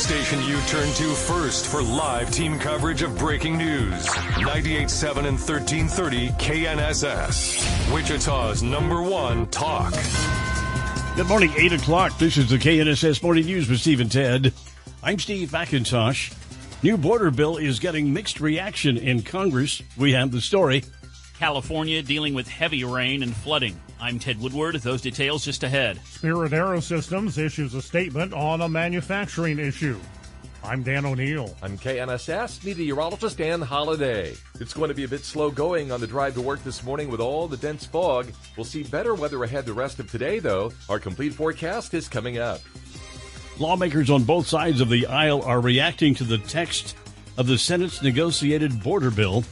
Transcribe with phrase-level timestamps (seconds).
[0.00, 4.06] Station you turn to first for live team coverage of breaking news.
[4.06, 7.92] 98.7 and 1330 KNSS.
[7.92, 9.92] Wichita's number one talk.
[11.16, 12.18] Good morning, 8 o'clock.
[12.18, 14.54] This is the KNSS Morning News with Steve and Ted.
[15.02, 16.34] I'm Steve McIntosh.
[16.82, 19.82] New border bill is getting mixed reaction in Congress.
[19.98, 20.82] We have the story.
[21.40, 23.74] California dealing with heavy rain and flooding.
[23.98, 24.74] I'm Ted Woodward.
[24.74, 25.98] Those details just ahead.
[26.04, 29.98] Spirit Aerosystems issues a statement on a manufacturing issue.
[30.62, 31.56] I'm Dan O'Neill.
[31.62, 34.34] I'm KNSS meteorologist Dan Holiday.
[34.60, 37.10] It's going to be a bit slow going on the drive to work this morning
[37.10, 38.30] with all the dense fog.
[38.58, 40.72] We'll see better weather ahead the rest of today, though.
[40.90, 42.60] Our complete forecast is coming up.
[43.58, 46.96] Lawmakers on both sides of the aisle are reacting to the text
[47.38, 49.42] of the Senate's negotiated border bill.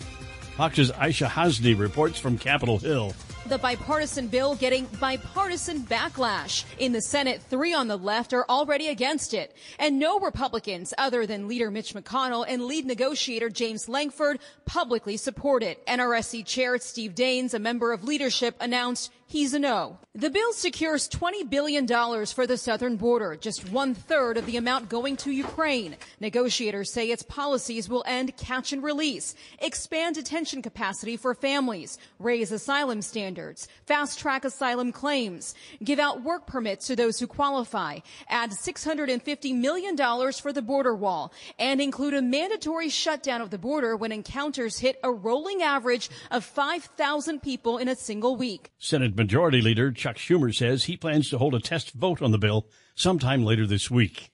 [0.59, 3.15] Fox's Aishah Hasnie reports from Capitol Hill.
[3.47, 6.65] The bipartisan bill getting bipartisan backlash.
[6.81, 9.55] In the Senate, three on the left are already against it.
[9.79, 15.63] And no Republicans other than leader Mitch McConnell and lead negotiator James Lankford publicly support
[15.63, 15.87] it.
[15.87, 19.99] NRSC Chair Steve Daines, a member of leadership, announced he's a no.
[20.15, 21.87] The bill secures $20 billion
[22.27, 25.97] for the southern border, just one third of the amount going to Ukraine.
[26.19, 32.51] Negotiators say its policies will end catch and release, expand detention capacity for families, raise
[32.51, 38.51] asylum standards, fast track asylum claims, give out work permits to those who qualify, add
[38.51, 39.97] $650 million
[40.33, 44.99] for the border wall, and include a mandatory shutdown of the border when encounters hit
[45.05, 48.71] a rolling average of 5,000 people in a single week.
[48.79, 52.39] Senate Majority Leader Chuck Schumer says he plans to hold a test vote on the
[52.39, 54.31] bill sometime later this week.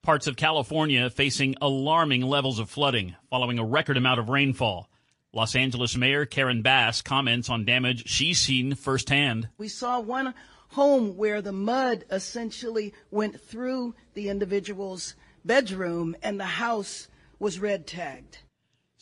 [0.00, 4.88] Parts of California facing alarming levels of flooding following a record amount of rainfall.
[5.34, 9.50] Los Angeles Mayor Karen Bass comments on damage she's seen firsthand.
[9.58, 10.32] We saw one
[10.68, 17.08] home where the mud essentially went through the individual's bedroom and the house
[17.38, 18.38] was red tagged.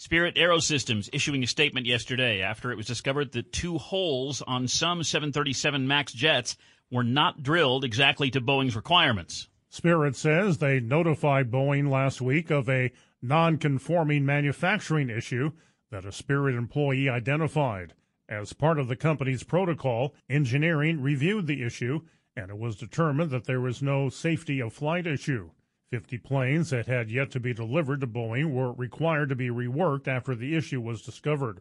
[0.03, 5.05] Spirit Aerosystems issuing a statement yesterday after it was discovered that two holes on some
[5.05, 6.57] 737 MAX jets
[6.91, 9.47] were not drilled exactly to Boeing's requirements.
[9.69, 12.91] Spirit says they notified Boeing last week of a
[13.23, 15.53] non conforming manufacturing issue
[15.93, 17.95] that a Spirit employee identified.
[18.29, 22.01] As part of the company's protocol, engineering reviewed the issue
[22.35, 25.51] and it was determined that there was no safety of flight issue.
[25.93, 30.09] 50 planes that had yet to be delivered to Boeing were required to be reworked
[30.09, 31.61] after the issue was discovered.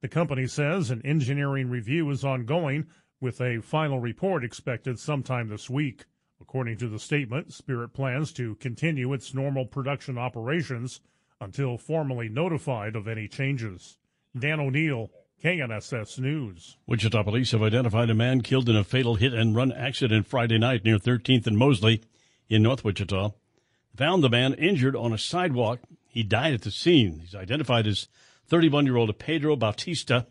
[0.00, 2.86] The company says an engineering review is ongoing
[3.20, 6.06] with a final report expected sometime this week.
[6.40, 11.00] According to the statement, Spirit plans to continue its normal production operations
[11.40, 13.96] until formally notified of any changes.
[14.36, 15.08] Dan O'Neill,
[15.40, 16.78] KNSS News.
[16.88, 20.58] Wichita police have identified a man killed in a fatal hit and run accident Friday
[20.58, 22.02] night near 13th and Mosley
[22.48, 23.30] in North Wichita
[23.96, 25.80] found the man injured on a sidewalk.
[26.08, 27.20] He died at the scene.
[27.20, 28.08] He's identified as
[28.48, 30.26] 31 year old Pedro Bautista.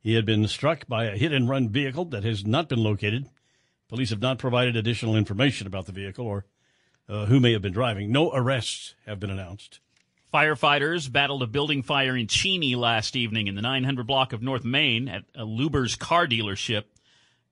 [0.00, 3.28] He had been struck by a hit and run vehicle that has not been located.
[3.88, 6.44] Police have not provided additional information about the vehicle or
[7.08, 8.12] uh, who may have been driving.
[8.12, 9.80] No arrests have been announced.
[10.32, 14.64] Firefighters battled a building fire in Cheney last evening in the 900 block of North
[14.64, 16.84] Main at a Luber's car dealership.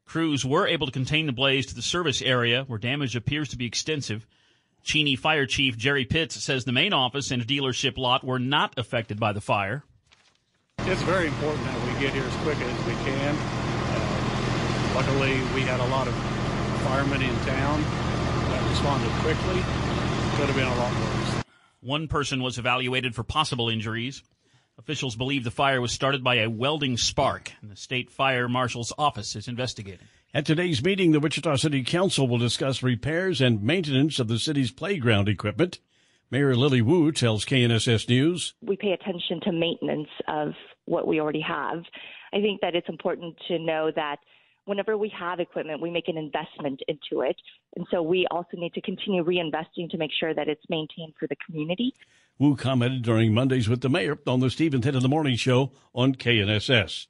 [0.05, 3.57] Crews were able to contain the blaze to the service area where damage appears to
[3.57, 4.27] be extensive.
[4.87, 9.19] Cheney Fire Chief Jerry Pitts says the main office and dealership lot were not affected
[9.19, 9.83] by the fire.
[10.79, 13.35] It's very important that we get here as quick as we can.
[13.37, 16.15] Uh, luckily, we had a lot of
[16.85, 19.61] firemen in town that responded quickly.
[20.37, 21.45] Could have been a lot worse.
[21.81, 24.23] One person was evaluated for possible injuries.
[24.79, 28.93] Officials believe the fire was started by a welding spark, and the state fire marshal's
[28.97, 30.07] office is investigating.
[30.35, 34.71] At today's meeting, the Wichita City Council will discuss repairs and maintenance of the city's
[34.71, 35.79] playground equipment.
[36.31, 38.55] Mayor Lily Wu tells KNSS News.
[38.61, 40.53] We pay attention to maintenance of
[40.85, 41.85] what we already have.
[42.33, 44.17] I think that it's important to know that
[44.67, 47.37] whenever we have equipment, we make an investment into it.
[47.77, 51.29] And so we also need to continue reinvesting to make sure that it's maintained for
[51.29, 51.95] the community.
[52.39, 55.73] Wu commented during Mondays with the mayor on the and Ted in the Morning show
[55.95, 57.07] on KNSS.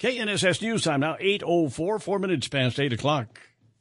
[0.00, 3.38] KNSS News Time now 8.04, four minutes past 8 o'clock.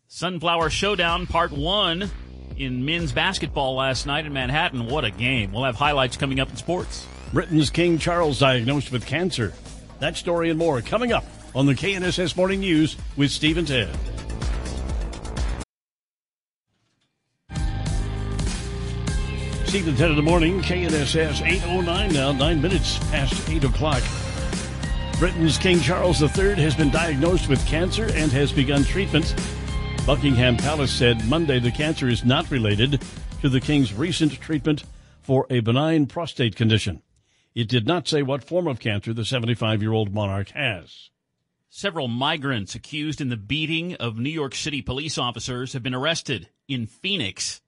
[0.10, 2.12] Sunflower Showdown Part 1
[2.57, 4.88] in men's basketball last night in Manhattan.
[4.88, 5.54] What a game.
[5.54, 7.07] We'll have highlights coming up in sports.
[7.31, 9.54] Britain's King Charles diagnosed with cancer.
[10.00, 11.24] That story and more coming up
[11.56, 13.88] on the KNSS Morning News with Steve and Ted.
[19.68, 24.04] Steve and Ted in the morning, KNSS 809 now, nine minutes past 8 o'clock.
[25.19, 29.36] Britain's King Charles III has been diagnosed with cancer and has begun treatment.
[30.06, 33.04] Buckingham Palace said Monday the cancer is not related
[33.42, 34.86] to the King's recent treatment
[35.21, 37.01] for a benign prostate condition.
[37.54, 41.10] It did not say what form of cancer the 75 year old monarch has.
[41.69, 46.48] Several migrants accused in the beating of New York City police officers have been arrested
[46.69, 47.60] in Phoenix.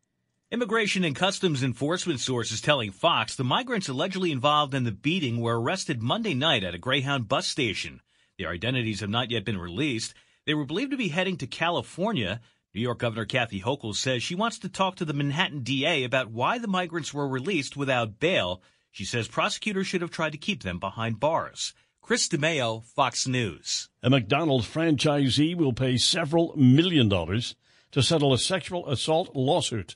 [0.53, 5.57] Immigration and Customs Enforcement sources telling Fox the migrants allegedly involved in the beating were
[5.57, 8.01] arrested Monday night at a Greyhound bus station.
[8.37, 10.13] Their identities have not yet been released.
[10.45, 12.41] They were believed to be heading to California.
[12.73, 16.31] New York Governor Kathy Hochul says she wants to talk to the Manhattan DA about
[16.31, 18.61] why the migrants were released without bail.
[18.91, 21.73] She says prosecutors should have tried to keep them behind bars.
[22.01, 23.87] Chris DeMeo, Fox News.
[24.03, 27.55] A McDonald's franchisee will pay several million dollars
[27.91, 29.95] to settle a sexual assault lawsuit.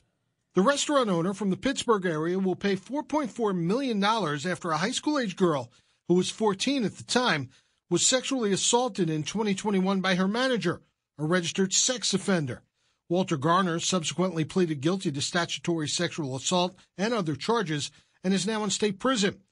[0.56, 5.18] The restaurant owner from the Pittsburgh area will pay $4.4 million after a high school
[5.18, 5.70] age girl,
[6.08, 7.50] who was 14 at the time,
[7.90, 10.80] was sexually assaulted in 2021 by her manager,
[11.18, 12.62] a registered sex offender.
[13.10, 17.90] Walter Garner subsequently pleaded guilty to statutory sexual assault and other charges
[18.24, 19.42] and is now in state prison.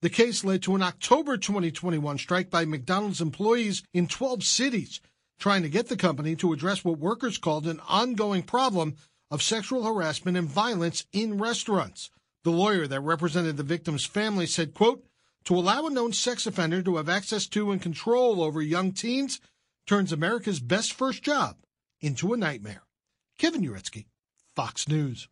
[0.00, 5.00] The case led to an October 2021 strike by McDonald's employees in 12 cities,
[5.40, 8.94] trying to get the company to address what workers called an ongoing problem
[9.32, 12.10] of sexual harassment and violence in restaurants.
[12.44, 15.04] The lawyer that represented the victim's family said, quote,
[15.44, 19.40] to allow a known sex offender to have access to and control over young teens
[19.86, 21.56] turns America's best first job
[22.00, 22.82] into a nightmare.
[23.38, 24.04] Kevin Uretsky,
[24.54, 25.28] Fox News.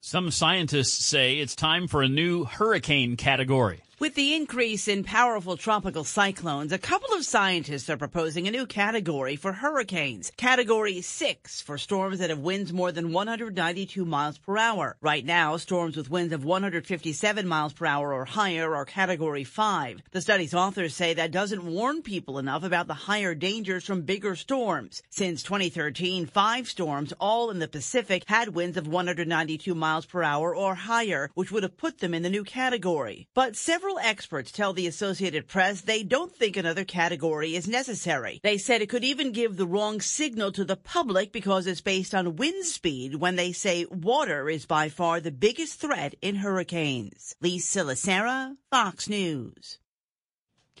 [0.00, 3.82] Some scientists say it's time for a new hurricane category.
[3.98, 8.66] With the increase in powerful tropical cyclones, a couple of scientists are proposing a new
[8.66, 10.30] category for hurricanes.
[10.36, 14.98] Category 6 for storms that have winds more than 192 miles per hour.
[15.00, 20.02] Right now, storms with winds of 157 miles per hour or higher are Category 5.
[20.10, 24.36] The study's authors say that doesn't warn people enough about the higher dangers from bigger
[24.36, 25.02] storms.
[25.08, 30.54] Since 2013, five storms, all in the Pacific, had winds of 192 miles per hour
[30.54, 33.26] or higher, which would have put them in the new category.
[33.32, 38.40] But several Several experts tell the Associated Press they don't think another category is necessary.
[38.42, 42.12] They said it could even give the wrong signal to the public because it's based
[42.12, 47.36] on wind speed when they say water is by far the biggest threat in hurricanes.
[47.40, 49.78] Lisa Lacera, Fox News.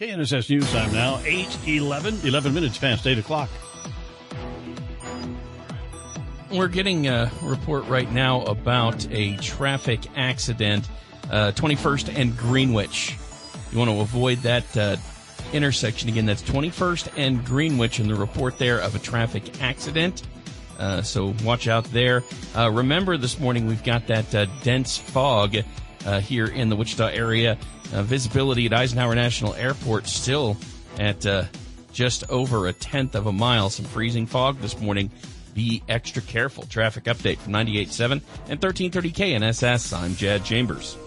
[0.00, 3.50] KNSS News Time now, 8 11, 11 minutes past 8 o'clock.
[6.50, 10.88] We're getting a report right now about a traffic accident
[11.30, 13.16] uh, 21st and Greenwich.
[13.72, 14.96] You want to avoid that uh,
[15.52, 16.26] intersection again.
[16.26, 20.22] That's 21st and Greenwich in the report there of a traffic accident.
[20.78, 22.22] Uh, so watch out there.
[22.54, 25.56] Uh, remember, this morning we've got that uh, dense fog
[26.04, 27.58] uh, here in the Wichita area.
[27.84, 30.56] visibility at Eisenhower National Airport still
[30.98, 31.26] at
[31.92, 33.70] just over a tenth of a mile.
[33.70, 35.10] Some freezing fog this morning.
[35.54, 36.64] Be extra careful.
[36.66, 39.96] Traffic update from 98.7 and 1330 KNSS.
[39.96, 40.98] I'm Jad Chambers.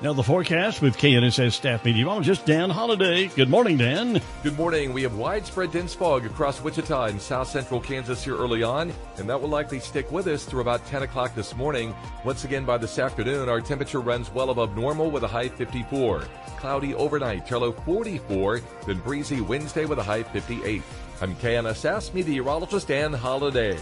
[0.00, 3.26] Now the forecast with KNSS staff meteorologist Dan Holliday.
[3.26, 4.22] Good morning, Dan.
[4.44, 4.92] Good morning.
[4.92, 9.28] We have widespread dense fog across Wichita and south central Kansas here early on, and
[9.28, 11.92] that will likely stick with us through about 10 o'clock this morning.
[12.24, 16.22] Once again, by this afternoon, our temperature runs well above normal with a high 54.
[16.58, 20.80] Cloudy overnight, low 44, then breezy Wednesday with a high 58.
[21.20, 23.76] I'm KNSS meteorologist Dan Holliday.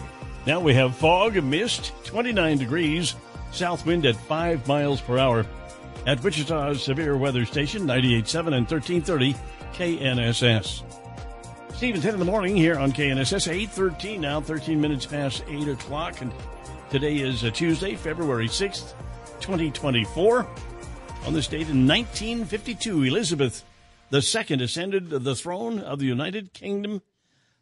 [0.47, 3.17] Now we have fog, and mist, 29 degrees,
[3.51, 5.45] south wind at 5 miles per hour
[6.07, 9.35] at Wichita's Severe Weather Station, 98.7 and 1330
[9.75, 10.83] KNSS.
[11.75, 16.23] Steve Ted in the morning here on KNSS, 8.13 now, 13 minutes past 8 o'clock.
[16.23, 16.33] And
[16.91, 18.95] today is a Tuesday, February 6th,
[19.41, 20.47] 2024.
[21.27, 23.65] On this date in 1952, Elizabeth
[24.13, 27.03] II ascended the throne of the United Kingdom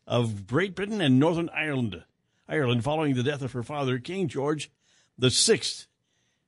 [0.07, 2.05] of Great Britain and Northern Ireland.
[2.47, 4.71] Ireland following the death of her father, King George
[5.19, 5.61] VI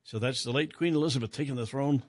[0.07, 2.01] so that's the late Queen Elizabeth taking the throne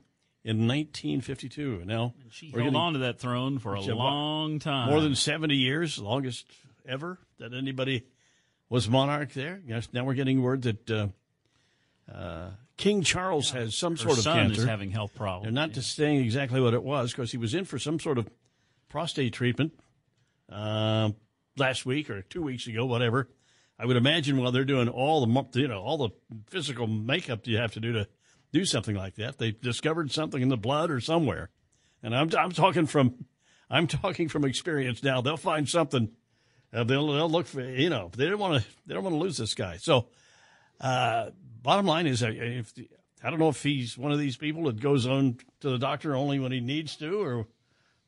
[0.44, 1.82] in 1952.
[1.84, 5.16] Now and she held getting, on to that throne for a long time, more than
[5.16, 6.46] 70 years, longest
[6.86, 8.04] ever that anybody
[8.68, 9.60] was monarch there.
[9.66, 11.08] Yes, now we're getting word that uh,
[12.08, 14.60] uh, King Charles yeah, has some sort of son cancer.
[14.60, 15.46] is having health problems.
[15.46, 15.74] They're not yeah.
[15.74, 18.30] just saying exactly what it was because he was in for some sort of
[18.88, 19.72] prostate treatment
[20.52, 21.10] uh,
[21.56, 23.28] last week or two weeks ago, whatever.
[23.78, 26.10] I would imagine while they're doing all the you know all the
[26.48, 28.08] physical makeup you have to do to
[28.52, 31.50] do something like that, they discovered something in the blood or somewhere.
[32.02, 33.26] And I'm I'm talking from
[33.70, 35.20] I'm talking from experience now.
[35.20, 36.10] They'll find something.
[36.72, 39.20] Uh, they'll they'll look for you know they don't want to they don't want to
[39.20, 39.76] lose this guy.
[39.76, 40.08] So,
[40.80, 41.30] uh,
[41.62, 42.72] bottom line is, uh, if
[43.22, 46.14] I don't know if he's one of these people that goes on to the doctor
[46.14, 47.46] only when he needs to, or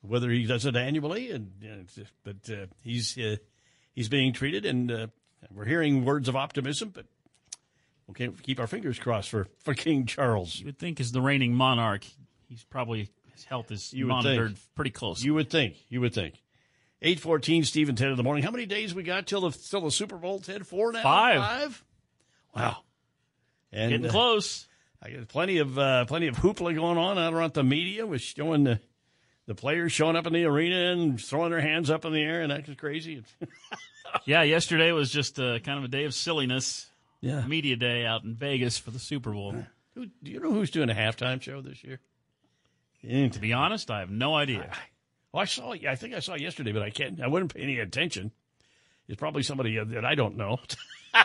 [0.02, 1.30] whether he does it annually.
[1.30, 1.88] And
[2.22, 3.36] but uh, he's uh,
[3.94, 5.06] he's being treated, and uh,
[5.52, 6.90] we're hearing words of optimism.
[6.90, 7.06] But
[8.06, 10.58] we can't keep our fingers crossed for for King Charles.
[10.58, 12.04] You would think, as the reigning monarch,
[12.48, 14.74] he's probably his health is you monitored think.
[14.74, 15.22] pretty close.
[15.22, 15.76] You would think.
[15.88, 16.42] You would think.
[17.02, 18.44] Eight fourteen, Stephen Ted in the morning.
[18.44, 20.38] How many days we got till the till the Super Bowl?
[20.40, 21.02] Ted, four now.
[21.02, 21.40] Five.
[21.40, 21.84] Five.
[22.54, 22.76] Wow.
[23.72, 24.66] And getting uh, close.
[25.02, 28.20] I got plenty of uh, plenty of hoopla going on out around the media with
[28.20, 28.80] showing the
[29.46, 32.42] the players showing up in the arena and throwing their hands up in the air
[32.42, 33.22] and acting crazy.
[34.24, 36.90] yeah, yesterday was just a, kind of a day of silliness.
[37.20, 39.54] Yeah, media day out in Vegas for the Super Bowl.
[39.94, 42.00] Who, do you know who's doing a halftime show this year?
[43.02, 44.70] To be honest, I have no idea.
[44.72, 44.78] I,
[45.34, 45.72] oh, I saw.
[45.72, 47.20] I think I saw yesterday, but I can't.
[47.20, 48.32] I wouldn't pay any attention.
[49.08, 50.58] It's probably somebody uh, that I don't know.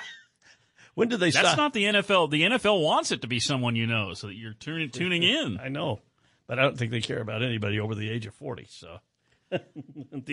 [0.95, 1.31] when did they?
[1.31, 1.43] Start?
[1.43, 1.63] That's stop?
[1.63, 2.31] not the NFL.
[2.31, 5.59] The NFL wants it to be someone you know, so that you're tuning tuning in.
[5.61, 6.01] I know,
[6.47, 8.67] but I don't think they care about anybody over the age of forty.
[8.69, 8.97] So
[9.51, 9.59] the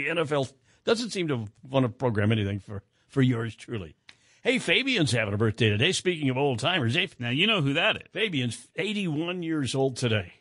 [0.07, 0.53] NFL
[0.85, 3.95] doesn't seem to want to program anything for for yours truly.
[4.43, 5.93] Hey, Fabian's having a birthday today.
[5.93, 7.07] Speaking of old timers, eh?
[7.21, 8.03] now you know who that is.
[8.13, 10.33] Fabian's 81 years old today.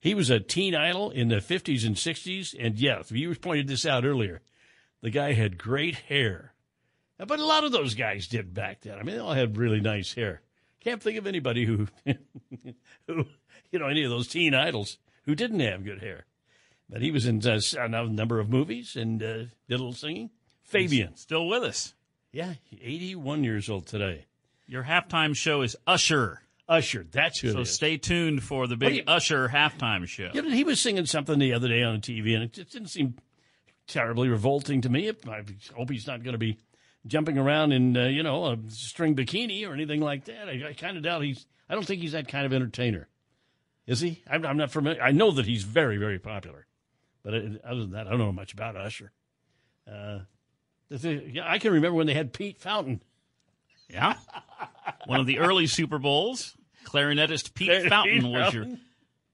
[0.00, 2.56] He was a teen idol in the 50s and 60s.
[2.58, 4.40] And yeah, viewers pointed this out earlier.
[5.02, 6.54] The guy had great hair.
[7.18, 8.98] But a lot of those guys did back then.
[8.98, 10.40] I mean, they all had really nice hair.
[10.80, 11.86] Can't think of anybody who,
[13.06, 13.26] who,
[13.70, 16.24] you know, any of those teen idols who didn't have good hair.
[16.90, 20.30] But he was in uh, a number of movies and uh, did a little singing.
[20.64, 21.10] Fabian.
[21.10, 21.94] He's still with us.
[22.32, 24.26] Yeah, 81 years old today.
[24.66, 26.42] Your halftime show is Usher.
[26.68, 27.04] Usher.
[27.10, 27.52] That's who.
[27.52, 30.30] So stay tuned for the big you, Usher halftime show.
[30.32, 33.16] You know, he was singing something the other day on TV, and it didn't seem
[33.88, 35.10] terribly revolting to me.
[35.28, 35.42] I
[35.76, 36.58] hope he's not going to be
[37.06, 40.48] jumping around in uh, you know a string bikini or anything like that.
[40.48, 41.46] I, I kind of doubt he's.
[41.68, 43.08] I don't think he's that kind of entertainer.
[43.86, 44.22] Is he?
[44.30, 45.02] I'm, I'm not familiar.
[45.02, 46.66] I know that he's very, very popular,
[47.22, 49.12] but it, other than that, I don't know much about Usher.
[49.90, 50.20] Uh,
[50.90, 53.02] yeah, I can remember when they had Pete Fountain.
[53.88, 54.14] Yeah,
[55.06, 58.66] one of the early Super Bowls clarinetist Pete Fountain was your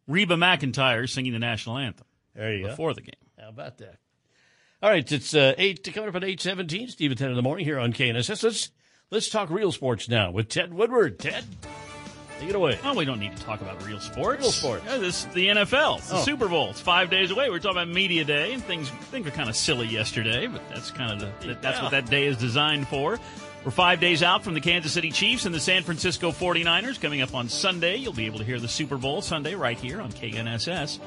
[0.07, 2.07] Reba McEntire singing the national anthem.
[2.35, 2.95] There you before go.
[2.95, 3.15] the game.
[3.39, 3.97] How about that?
[4.83, 6.89] All right, it's uh, eight coming up at eight seventeen.
[6.89, 8.43] Stephen Ted in the morning here on KNSS.
[8.43, 8.71] Let's
[9.11, 11.19] let's talk real sports now with Ted Woodward.
[11.19, 11.45] Ted,
[12.41, 12.79] take it away.
[12.85, 14.43] Oh, we don't need to talk about real sports.
[14.43, 14.85] Real sports.
[14.87, 15.99] Yeah, this is the NFL.
[15.99, 16.23] It's the oh.
[16.23, 16.71] Super Bowl.
[16.71, 17.51] It's five days away.
[17.51, 20.91] We're talking about media day, and things things were kind of silly yesterday, but that's
[20.91, 21.83] kind of the that's yeah.
[21.83, 23.19] what that day is designed for.
[23.65, 27.01] We're five days out from the Kansas City Chiefs and the San Francisco 49ers.
[27.01, 30.01] Coming up on Sunday, you'll be able to hear the Super Bowl Sunday right here
[30.01, 31.01] on KNSS.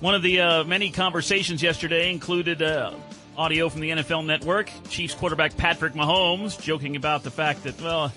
[0.00, 2.94] One of the uh, many conversations yesterday included uh,
[3.36, 4.70] audio from the NFL Network.
[4.88, 8.12] Chiefs quarterback Patrick Mahomes joking about the fact that, well,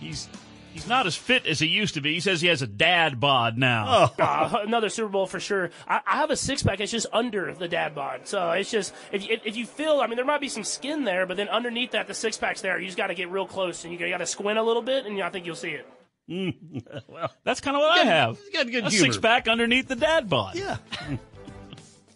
[0.00, 0.28] he's
[0.74, 2.14] He's not as fit as he used to be.
[2.14, 4.10] He says he has a dad bod now.
[4.18, 4.24] Oh.
[4.34, 5.70] Uh, another Super Bowl for sure.
[5.86, 6.80] I, I, have a six pack.
[6.80, 8.22] It's just under the dad bod.
[8.24, 11.04] So it's just if you, if you feel, I mean, there might be some skin
[11.04, 12.78] there, but then underneath that, the six pack's there.
[12.80, 15.06] You just got to get real close and you got to squint a little bit,
[15.06, 15.86] and I think you'll see it.
[16.28, 18.38] Mm, well, that's kind of what I have.
[18.52, 20.56] Got good a six pack underneath the dad bod.
[20.56, 20.78] Yeah.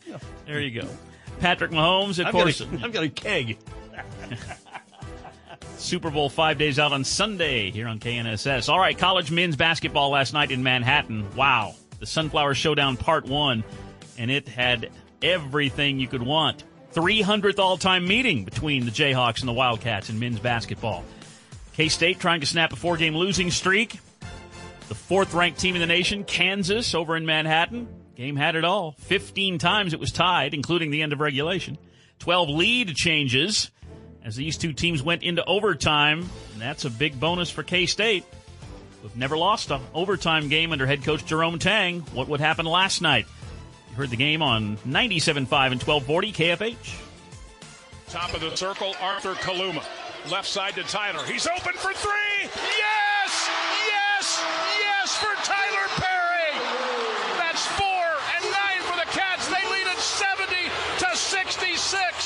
[0.47, 0.89] there you go.
[1.41, 2.61] Patrick Mahomes, of I've course.
[2.61, 3.59] Got a, I've got a keg.
[5.77, 8.69] Super Bowl five days out on Sunday here on KNSS.
[8.69, 11.35] All right, college men's basketball last night in Manhattan.
[11.37, 11.75] Wow.
[12.01, 13.65] The Sunflower Showdown Part 1,
[14.19, 14.91] and it had
[15.23, 16.65] everything you could want.
[16.95, 21.05] 300th all time meeting between the Jayhawks and the Wildcats in men's basketball.
[21.75, 24.01] K State trying to snap a four game losing streak.
[24.89, 27.89] The fourth ranked team in the nation, Kansas, over in Manhattan.
[28.17, 28.97] Game had it all.
[28.99, 31.79] 15 times it was tied, including the end of regulation.
[32.19, 33.71] 12 lead changes
[34.29, 36.21] as these two teams went into overtime.
[36.53, 38.25] And that's a big bonus for K State.
[39.03, 42.01] We've never lost an overtime game under head coach Jerome Tang.
[42.13, 43.27] What would happen last night?
[43.91, 47.01] You heard the game on 97.5 and 1240 KFH.
[48.11, 49.83] Top of the circle, Arthur Kaluma.
[50.31, 51.25] Left side to Tylor.
[51.25, 52.43] He's open for three.
[52.43, 53.49] Yes!
[53.87, 54.45] Yes!
[54.79, 56.53] Yes for Tylor Perry!
[57.39, 58.05] That's four
[58.37, 59.49] and nine for the Cats.
[59.49, 60.55] They lead at 70
[60.99, 62.19] to 66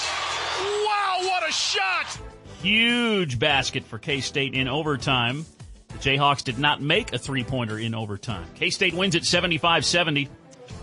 [1.53, 2.19] shot.
[2.63, 5.45] Huge basket for K State in overtime.
[5.89, 8.47] The Jayhawks did not make a three pointer in overtime.
[8.55, 10.29] K State wins at 75 70.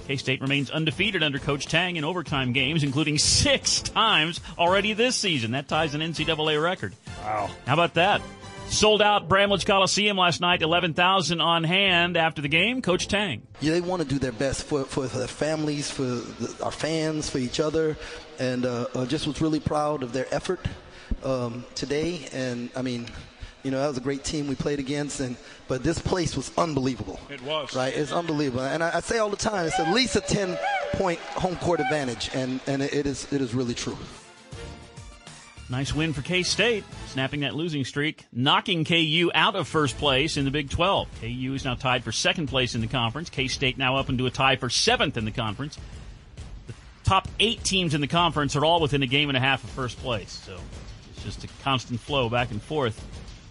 [0.07, 5.15] K State remains undefeated under Coach Tang in overtime games, including six times already this
[5.15, 5.51] season.
[5.51, 6.93] That ties an NCAA record.
[7.23, 7.49] Wow.
[7.65, 8.21] How about that?
[8.69, 12.81] Sold out Bramlage Coliseum last night, 11,000 on hand after the game.
[12.81, 13.41] Coach Tang.
[13.61, 16.71] Yeah, they want to do their best for, for, for their families, for the, our
[16.71, 17.97] fans, for each other,
[18.37, 20.59] and uh, uh, just was really proud of their effort
[21.23, 22.27] um, today.
[22.31, 23.07] And I mean,
[23.63, 25.35] you know, that was a great team we played against, and
[25.67, 27.19] but this place was unbelievable.
[27.29, 27.93] It was right.
[27.93, 30.57] It's unbelievable, and I, I say all the time, it's at least a ten
[30.93, 33.97] point home court advantage, and and it is it is really true.
[35.71, 40.35] Nice win for K State, snapping that losing streak, knocking KU out of first place
[40.35, 41.07] in the Big 12.
[41.21, 43.29] KU is now tied for second place in the conference.
[43.29, 45.77] K State now up into a tie for seventh in the conference.
[46.65, 46.73] The
[47.03, 49.69] top eight teams in the conference are all within a game and a half of
[49.69, 50.31] first place.
[50.31, 50.57] So
[51.11, 53.05] it's just a constant flow back and forth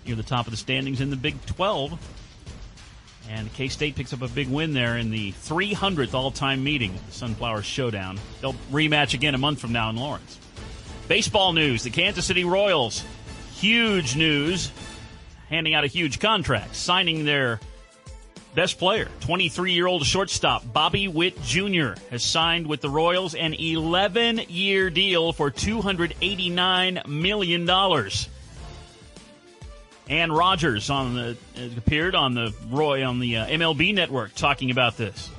[0.04, 2.16] near the top of the standings in the Big 12.
[3.30, 6.98] And K State picks up a big win there in the 300th all time meeting
[7.06, 8.18] the Sunflower Showdown.
[8.40, 10.40] They'll rematch again a month from now in Lawrence.
[11.09, 13.03] Baseball news the Kansas City Royals.
[13.55, 14.71] Huge news.
[15.49, 17.59] Handing out a huge contract, signing their
[18.55, 23.55] best player, 23 year old shortstop Bobby Witt Jr., has signed with the Royals an
[23.55, 28.11] 11 year deal for $289 million.
[30.11, 31.37] Anne Rogers on the,
[31.79, 35.31] appeared on the Roy on the uh, MLB network talking about this.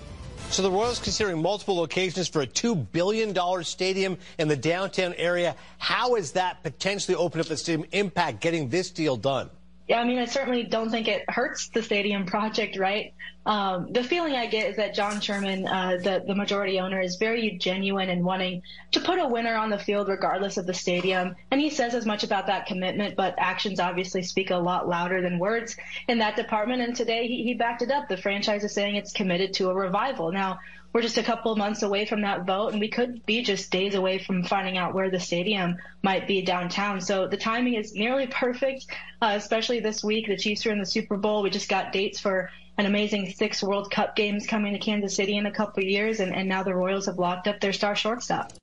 [0.51, 5.56] So the Royals considering multiple locations for a $2 billion stadium in the downtown area.
[5.77, 9.51] How is that potentially open up the stadium impact getting this deal done?
[9.89, 13.12] Yeah, I mean, I certainly don't think it hurts the stadium project, right?
[13.48, 17.15] Um, the feeling I get is that John Sherman, uh, the, the majority owner, is
[17.15, 21.36] very genuine in wanting to put a winner on the field regardless of the stadium.
[21.50, 25.24] And he says as much about that commitment, but actions obviously speak a lot louder
[25.24, 25.75] than words
[26.08, 26.84] in that department.
[26.84, 28.08] And today he, he backed it up.
[28.08, 30.31] The franchise is saying it's committed to a revival.
[30.31, 30.60] Now,
[30.91, 33.72] we're just a couple of months away from that vote, and we could be just
[33.72, 37.00] days away from finding out where the stadium might be downtown.
[37.00, 38.88] So the timing is nearly perfect,
[39.22, 40.27] uh, especially this week.
[40.27, 41.43] The Chiefs are in the Super Bowl.
[41.43, 45.38] We just got dates for an amazing six World Cup games coming to Kansas City
[45.38, 47.96] in a couple of years, and, and now the Royals have locked up their star
[47.96, 48.53] shortstop.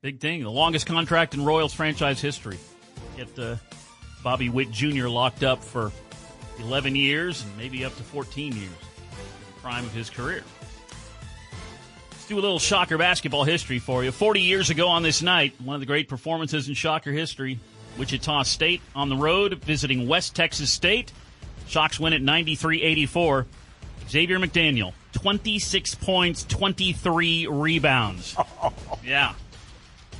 [0.00, 2.58] Big thing, the longest contract in Royals franchise history.
[3.16, 3.56] Get uh,
[4.22, 5.08] Bobby Witt Jr.
[5.08, 5.90] locked up for
[6.60, 8.70] 11 years and maybe up to 14 years,
[9.60, 10.44] prime of his career
[12.28, 14.12] do a little Shocker basketball history for you.
[14.12, 17.58] 40 years ago on this night, one of the great performances in Shocker history,
[17.96, 21.10] Wichita State on the road visiting West Texas State.
[21.66, 23.46] Shocks win at 93 84.
[24.08, 28.36] Xavier McDaniel, 26 points, 23 rebounds.
[29.04, 29.34] yeah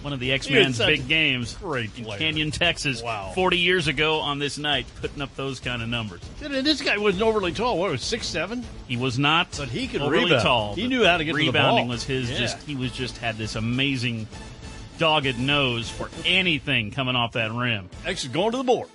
[0.03, 3.03] one of the X Men's big games great in Canyon, Texas.
[3.03, 3.33] Wow.
[3.35, 6.21] 40 years ago on this night, putting up those kind of numbers.
[6.41, 7.79] This guy wasn't overly tall.
[7.79, 8.65] What was six seven?
[8.87, 10.43] He was not, but he could overly rebound.
[10.43, 10.75] tall.
[10.75, 11.63] He knew how to get to the ball.
[11.77, 12.31] rebounding to was his.
[12.31, 12.39] Yeah.
[12.39, 14.29] Just he was just had this amazing
[14.99, 17.89] dogged nose for anything coming off that rim.
[18.07, 18.89] Actually, going to the board.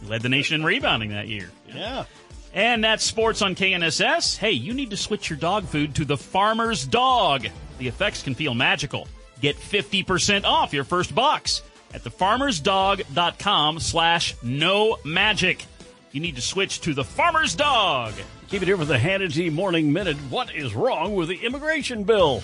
[0.00, 1.50] He Led the nation in rebounding that year.
[1.74, 2.04] Yeah.
[2.52, 4.38] And that's sports on KNSS.
[4.38, 7.46] Hey, you need to switch your dog food to the farmer's dog.
[7.78, 9.06] The effects can feel magical.
[9.40, 15.64] Get 50% off your first box at thefarmersdog.com slash no magic.
[16.12, 18.14] You need to switch to the farmer's dog.
[18.48, 20.16] Keep it here for the Hannity Morning Minute.
[20.30, 22.42] What is wrong with the immigration bill?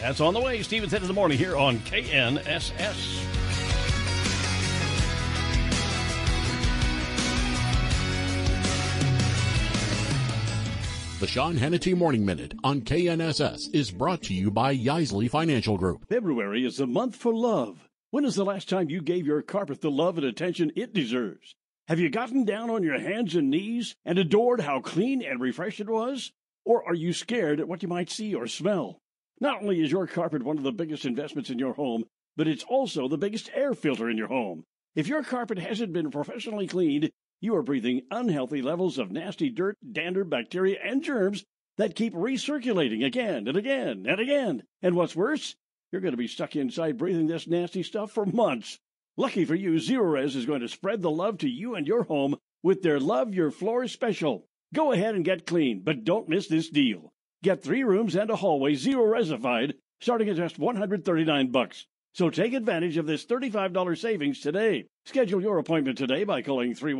[0.00, 0.62] That's on the way.
[0.62, 3.39] Stevens Head in the morning here on KNSS.
[11.20, 16.08] The Sean Hannity Morning Minute on KNSS is brought to you by Yaisley Financial Group.
[16.08, 17.90] February is the month for love.
[18.10, 21.54] When is the last time you gave your carpet the love and attention it deserves?
[21.88, 25.78] Have you gotten down on your hands and knees and adored how clean and refreshed
[25.78, 26.32] it was?
[26.64, 28.98] Or are you scared at what you might see or smell?
[29.42, 32.04] Not only is your carpet one of the biggest investments in your home,
[32.34, 34.64] but it's also the biggest air filter in your home.
[34.94, 39.78] If your carpet hasn't been professionally cleaned, you are breathing unhealthy levels of nasty dirt,
[39.92, 41.44] dander, bacteria, and germs
[41.78, 44.62] that keep recirculating again and again and again.
[44.82, 45.56] And what's worse,
[45.90, 48.78] you're going to be stuck inside breathing this nasty stuff for months.
[49.16, 52.36] Lucky for you, Zerorez is going to spread the love to you and your home
[52.62, 54.46] with their Love Your Floors special.
[54.74, 57.12] Go ahead and get clean, but don't miss this deal.
[57.42, 61.86] Get three rooms and a hallway Zeroresified starting at just 139 bucks.
[62.12, 64.86] So take advantage of this $35 savings today.
[65.06, 66.99] Schedule your appointment today by calling 3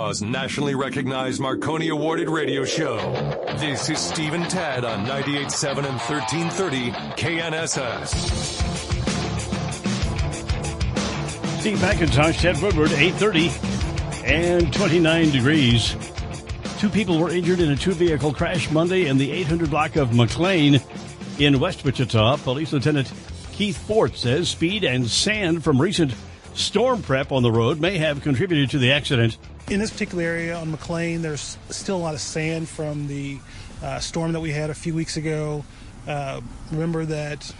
[0.00, 2.96] Wichita's nationally recognized Marconi Awarded radio show.
[3.58, 8.08] This is Stephen Tad on 98.7 and 1330 KNSS.
[11.60, 13.50] Steve McIntosh, Ted Woodward, 830
[14.24, 15.94] and 29 degrees.
[16.78, 20.80] Two people were injured in a two-vehicle crash Monday in the 800 block of McLean
[21.38, 22.38] in West Wichita.
[22.38, 23.12] Police Lieutenant
[23.52, 26.14] Keith Fort says speed and sand from recent
[26.54, 29.38] storm prep on the road may have contributed to the accident.
[29.68, 33.38] In this particular area on McLean, there's still a lot of sand from the
[33.82, 35.64] uh, storm that we had a few weeks ago.
[36.06, 37.52] Uh, remember that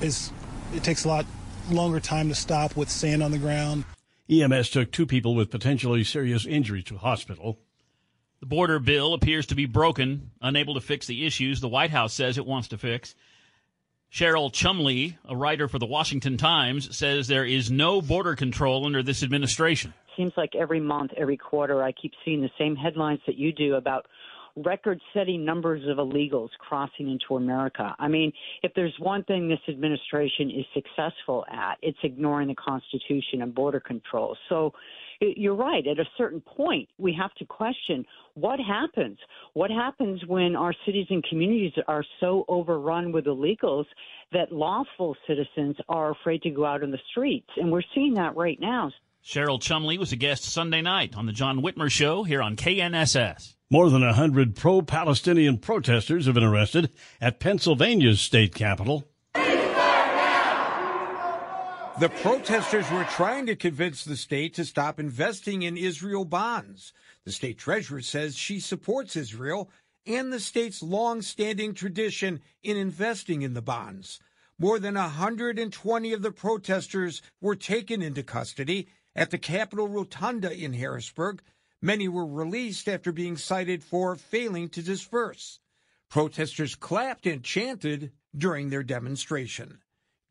[0.00, 0.32] is
[0.74, 1.26] it takes a lot
[1.70, 3.84] longer time to stop with sand on the ground.
[4.28, 7.58] EMS took two people with potentially serious injuries to hospital.
[8.40, 12.14] The border bill appears to be broken, unable to fix the issues the White House
[12.14, 13.14] says it wants to fix.
[14.12, 19.02] Cheryl Chumley, a writer for the Washington Times, says there is no border control under
[19.02, 19.94] this administration.
[20.16, 23.76] Seems like every month, every quarter, I keep seeing the same headlines that you do
[23.76, 24.06] about
[24.56, 27.94] record setting numbers of illegals crossing into America.
[28.00, 28.32] I mean,
[28.64, 33.78] if there's one thing this administration is successful at, it's ignoring the Constitution and border
[33.78, 34.36] control.
[34.48, 34.72] So
[35.20, 35.86] you're right.
[35.86, 38.04] At a certain point, we have to question
[38.34, 39.18] what happens.
[39.52, 43.84] What happens when our cities and communities are so overrun with illegals
[44.32, 47.48] that lawful citizens are afraid to go out in the streets?
[47.56, 48.90] And we're seeing that right now.
[49.22, 53.54] Cheryl Chumley was a guest Sunday night on the John Whitmer Show here on KNSS.
[53.70, 59.09] More than a hundred pro-Palestinian protesters have been arrested at Pennsylvania's state capitol.
[62.00, 66.94] The protesters were trying to convince the state to stop investing in Israel bonds.
[67.26, 69.68] The state treasurer says she supports Israel
[70.06, 74.18] and the state's long-standing tradition in investing in the bonds.
[74.58, 80.72] More than 120 of the protesters were taken into custody at the Capitol Rotunda in
[80.72, 81.42] Harrisburg.
[81.82, 85.60] Many were released after being cited for failing to disperse.
[86.08, 89.80] Protesters clapped and chanted during their demonstration.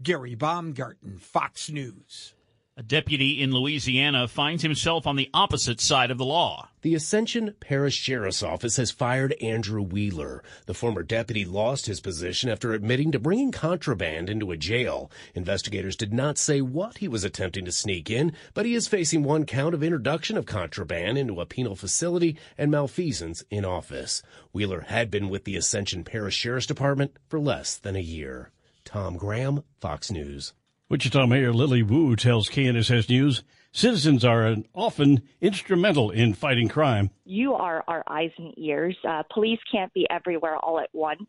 [0.01, 2.33] Gary Baumgarten, Fox News.
[2.77, 6.69] A deputy in Louisiana finds himself on the opposite side of the law.
[6.83, 10.41] The Ascension Parish Sheriff's Office has fired Andrew Wheeler.
[10.67, 15.11] The former deputy lost his position after admitting to bringing contraband into a jail.
[15.35, 19.23] Investigators did not say what he was attempting to sneak in, but he is facing
[19.23, 24.23] one count of introduction of contraband into a penal facility and malfeasance in office.
[24.53, 28.51] Wheeler had been with the Ascension Parish Sheriff's Department for less than a year.
[28.85, 30.53] Tom Graham, Fox News.
[30.89, 37.09] Wichita Mayor Lily Wu tells KNSS News citizens are often instrumental in fighting crime.
[37.25, 38.97] You are our eyes and ears.
[39.07, 41.21] Uh, police can't be everywhere all at once.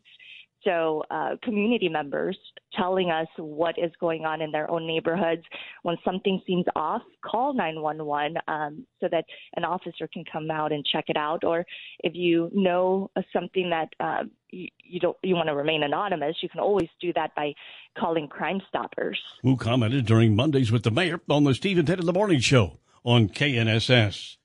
[0.63, 2.37] So, uh, community members
[2.73, 5.41] telling us what is going on in their own neighborhoods.
[5.83, 10.85] When something seems off, call 911 um, so that an officer can come out and
[10.85, 11.43] check it out.
[11.43, 11.65] Or
[11.99, 16.49] if you know something that uh, you, you don't you want to remain anonymous, you
[16.49, 17.53] can always do that by
[17.97, 19.19] calling Crime Stoppers.
[19.43, 22.39] Wu commented during Mondays with the mayor on the Steve and Ted in the Morning
[22.39, 24.37] Show on KNSS.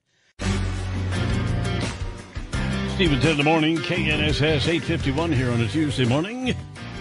[2.96, 6.56] Stephen Ted in the morning, KNSS 851 here on a Tuesday morning.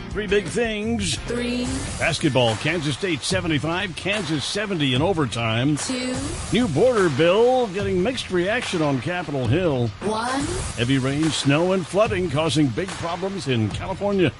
[0.10, 1.16] Three big things.
[1.20, 1.64] Three.
[1.98, 5.78] Basketball, Kansas State 75, Kansas 70 in overtime.
[5.78, 6.14] Two.
[6.52, 9.88] New border bill getting mixed reaction on Capitol Hill.
[10.04, 10.42] One.
[10.76, 14.32] Heavy rain, snow, and flooding causing big problems in California.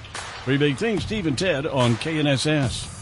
[0.44, 2.95] Three big things, Steve and Ted on KNSS.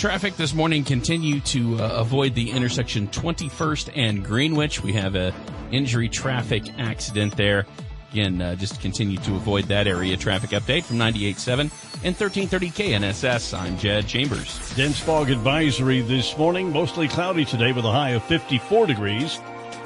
[0.00, 4.82] Traffic this morning continue to uh, avoid the intersection 21st and Greenwich.
[4.82, 5.34] We have a
[5.72, 7.66] injury traffic accident there.
[8.10, 10.16] Again, uh, just continue to avoid that area.
[10.16, 11.60] Traffic update from 98.7
[12.02, 13.52] and 1330 KNSS.
[13.52, 14.74] I'm Jed Chambers.
[14.74, 16.72] Dense fog advisory this morning.
[16.72, 19.38] Mostly cloudy today with a high of 54 degrees.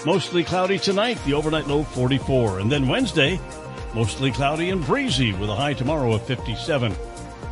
[0.07, 1.19] Mostly cloudy tonight.
[1.27, 2.61] The overnight low 44.
[2.61, 3.41] And then Wednesday,
[3.97, 6.95] mostly cloudy and breezy with a high tomorrow of 57.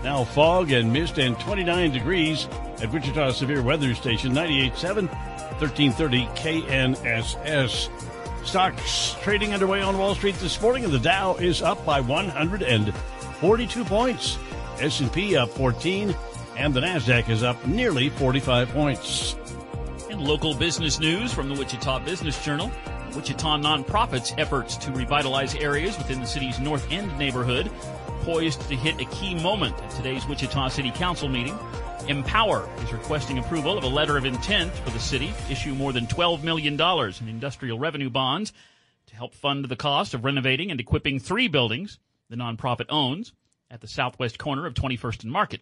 [0.02, 2.48] Now fog and mist and 29 degrees
[2.80, 5.08] at Wichita Severe Weather Station 98.7,
[5.60, 7.88] 1330 KNSS.
[8.44, 13.84] Stocks trading underway on Wall Street this morning, and the Dow is up by 142
[13.84, 14.38] points.
[14.80, 16.16] S&P up 14,
[16.56, 19.36] and the Nasdaq is up nearly 45 points.
[20.10, 22.72] And local business news from the Wichita Business Journal.
[23.14, 27.70] Wichita nonprofits' efforts to revitalize areas within the city's North End neighborhood
[28.22, 31.58] poised to hit a key moment at today's Wichita City Council meeting.
[32.08, 35.92] Empower is requesting approval of a letter of intent for the city to issue more
[35.92, 38.52] than $12 million in industrial revenue bonds
[39.06, 41.98] to help fund the cost of renovating and equipping three buildings
[42.30, 43.32] the nonprofit owns
[43.70, 45.60] at the southwest corner of 21st and Market.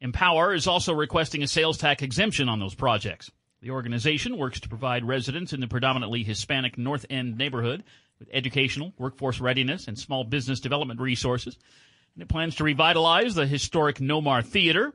[0.00, 3.30] Empower is also requesting a sales tax exemption on those projects.
[3.64, 7.82] The organization works to provide residents in the predominantly Hispanic North End neighborhood
[8.18, 11.56] with educational, workforce readiness, and small business development resources.
[12.14, 14.92] And it plans to revitalize the historic Nomar Theater,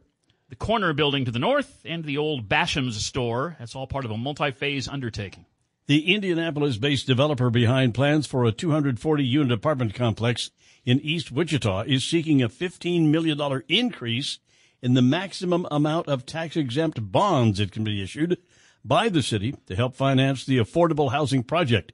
[0.50, 3.56] the corner building to the north, and the old Basham's store.
[3.58, 5.48] That's all part of a multi phase undertaking.
[5.88, 10.52] The Indianapolis based developer behind plans for a 240 unit apartment complex
[10.86, 14.38] in East Wichita is seeking a $15 million increase
[14.80, 18.38] in the maximum amount of tax exempt bonds it can be issued
[18.84, 21.94] by the city to help finance the affordable housing project.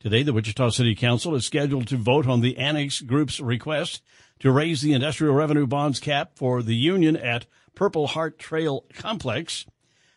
[0.00, 4.02] Today, the Wichita City Council is scheduled to vote on the Annex Group's request
[4.40, 9.64] to raise the industrial revenue bonds cap for the union at Purple Heart Trail Complex,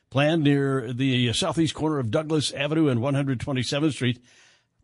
[0.09, 4.19] planned near the southeast corner of Douglas Avenue and 127th Street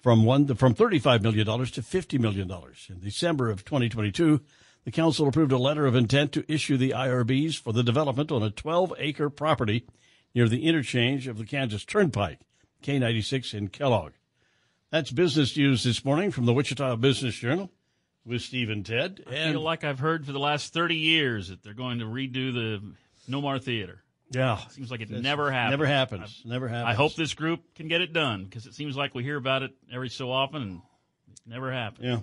[0.01, 2.51] from one from $35 million to $50 million.
[2.89, 4.41] In December of 2022,
[4.83, 8.43] the council approved a letter of intent to issue the IRBs for the development on
[8.43, 9.85] a 12 acre property
[10.33, 12.39] near the interchange of the Kansas Turnpike,
[12.83, 14.13] K96 in Kellogg.
[14.91, 17.71] That's business news this morning from the Wichita Business Journal
[18.25, 19.23] with Steve and Ted.
[19.27, 22.53] I feel like I've heard for the last 30 years that they're going to redo
[22.53, 22.81] the
[23.29, 24.03] Nomar Theater.
[24.29, 24.57] Yeah.
[24.69, 25.71] Seems like it never happens.
[25.71, 26.41] never happens.
[26.45, 26.89] Never happens.
[26.89, 29.63] I hope this group can get it done because it seems like we hear about
[29.63, 30.81] it every so often and
[31.31, 32.05] it never happens.
[32.05, 32.19] Yeah.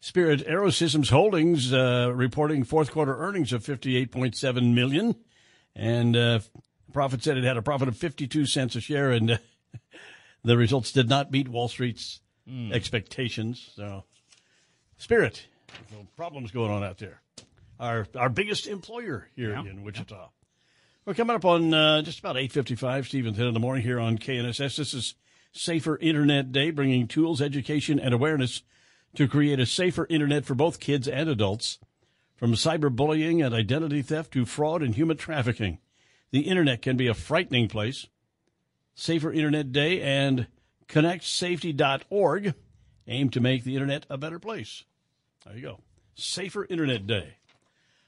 [0.00, 5.14] Spirit Aerosystems Holdings uh, reporting fourth quarter earnings of 58.7 million,
[5.76, 6.40] and uh,
[6.92, 9.36] profit said it had a profit of 52 cents a share, and uh,
[10.44, 12.72] the results did not meet Wall Street's Hmm.
[12.72, 13.70] expectations.
[13.76, 14.02] So,
[14.96, 15.46] Spirit,
[15.92, 17.22] no problems going on out there.
[17.78, 20.28] Our our biggest employer here in Wichita.
[21.04, 24.18] We're coming up on uh, just about 8.55, Stephen, Ted in the morning here on
[24.18, 24.76] KNSS.
[24.76, 25.14] This is
[25.52, 28.62] Safer Internet Day, bringing tools, education, and awareness
[29.14, 31.78] to create a safer internet for both kids and adults.
[32.36, 35.78] From cyberbullying and identity theft to fraud and human trafficking,
[36.32, 38.08] the internet can be a frightening place.
[38.94, 40.46] Safer Internet Day and
[40.88, 42.54] connectsafety.org
[43.06, 44.84] aim to make the internet a better place.
[45.44, 45.80] There you go.
[46.14, 47.36] Safer Internet Day.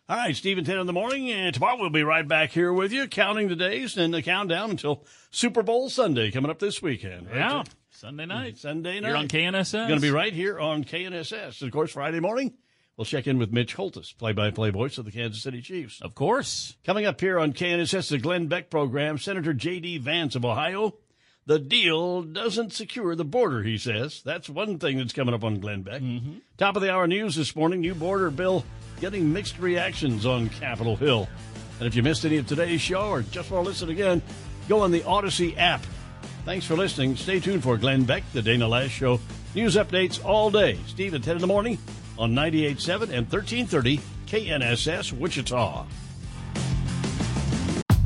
[0.06, 2.92] All right, Stephen, Ted in the morning, and tomorrow we'll be right back here with
[2.92, 7.26] you, counting the days and the countdown until Super Bowl Sunday coming up this weekend.
[7.28, 7.36] right?
[7.36, 7.62] Yeah.
[7.90, 8.58] Sunday night.
[8.58, 9.08] Sunday night.
[9.08, 9.72] You're on KNSS.
[9.72, 11.62] You're going to be right here on KNSS.
[11.62, 12.52] And of course, Friday morning,
[12.96, 16.00] we'll check in with Mitch Holthus, play by play voice of the Kansas City Chiefs.
[16.00, 16.76] Of course.
[16.84, 19.98] Coming up here on KNSS, the Glenn Beck program, Senator J.D.
[19.98, 20.94] Vance of Ohio.
[21.46, 24.22] The deal doesn't secure the border, he says.
[24.24, 26.00] That's one thing that's coming up on Glenn Beck.
[26.00, 26.36] Mm-hmm.
[26.56, 28.64] Top of the hour news this morning new border bill
[29.00, 31.28] getting mixed reactions on Capitol Hill.
[31.78, 34.22] And if you missed any of today's show or just want to listen again,
[34.68, 35.84] go on the Odyssey app.
[36.46, 37.16] Thanks for listening.
[37.16, 39.20] Stay tuned for Glenn Beck, the Dana Loesch Show.
[39.54, 40.78] News updates all day.
[40.86, 41.78] Steve at 10 in the morning
[42.18, 45.86] on 98.7 and 1330 KNSS Wichita.